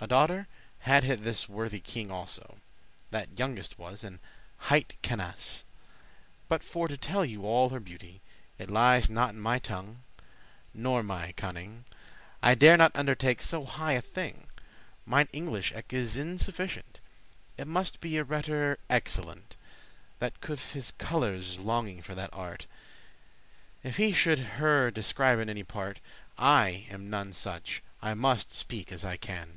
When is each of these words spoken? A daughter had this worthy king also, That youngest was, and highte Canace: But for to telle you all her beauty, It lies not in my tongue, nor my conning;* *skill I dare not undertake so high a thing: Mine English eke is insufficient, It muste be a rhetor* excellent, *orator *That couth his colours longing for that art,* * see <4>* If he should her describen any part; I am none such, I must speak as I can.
A 0.00 0.06
daughter 0.06 0.46
had 0.78 1.02
this 1.02 1.48
worthy 1.48 1.80
king 1.80 2.08
also, 2.08 2.58
That 3.10 3.36
youngest 3.36 3.80
was, 3.80 4.04
and 4.04 4.20
highte 4.66 4.94
Canace: 5.02 5.64
But 6.48 6.62
for 6.62 6.86
to 6.86 6.96
telle 6.96 7.24
you 7.24 7.44
all 7.44 7.70
her 7.70 7.80
beauty, 7.80 8.20
It 8.58 8.70
lies 8.70 9.10
not 9.10 9.30
in 9.30 9.40
my 9.40 9.58
tongue, 9.58 10.04
nor 10.72 11.02
my 11.02 11.32
conning;* 11.32 11.84
*skill 11.90 11.96
I 12.44 12.54
dare 12.54 12.76
not 12.76 12.94
undertake 12.94 13.42
so 13.42 13.64
high 13.64 13.94
a 13.94 14.00
thing: 14.00 14.46
Mine 15.04 15.26
English 15.32 15.72
eke 15.76 15.92
is 15.94 16.16
insufficient, 16.16 17.00
It 17.56 17.66
muste 17.66 17.98
be 18.00 18.18
a 18.18 18.22
rhetor* 18.22 18.78
excellent, 18.88 19.56
*orator 19.56 19.56
*That 20.20 20.40
couth 20.40 20.74
his 20.74 20.92
colours 20.92 21.58
longing 21.58 22.02
for 22.02 22.14
that 22.14 22.30
art,* 22.32 22.66
* 23.12 23.82
see 23.82 23.88
<4>* 23.88 23.90
If 23.90 23.96
he 23.96 24.12
should 24.12 24.38
her 24.38 24.92
describen 24.92 25.50
any 25.50 25.64
part; 25.64 25.98
I 26.38 26.86
am 26.88 27.10
none 27.10 27.32
such, 27.32 27.82
I 28.00 28.14
must 28.14 28.52
speak 28.52 28.92
as 28.92 29.04
I 29.04 29.16
can. 29.16 29.54